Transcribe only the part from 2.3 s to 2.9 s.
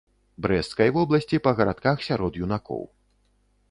юнакоў.